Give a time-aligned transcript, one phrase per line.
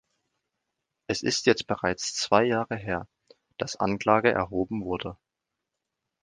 [1.05, 3.07] Es ist jetzt bereits zwei Jahre her,
[3.59, 5.15] dass Anklage erhoben wurde.